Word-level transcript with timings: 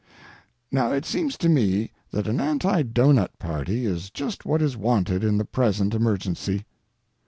Now 0.71 0.91
it 0.93 1.05
seems 1.05 1.37
to 1.37 1.47
me 1.47 1.91
that 2.09 2.25
an 2.25 2.39
Anti 2.41 2.81
Doughnut 2.81 3.37
party 3.37 3.85
is 3.85 4.09
just 4.09 4.45
what 4.47 4.59
is 4.59 4.75
wanted 4.75 5.23
in 5.23 5.37
the 5.37 5.45
present 5.45 5.93
emergency. 5.93 6.65